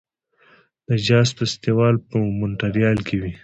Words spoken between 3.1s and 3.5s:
وي.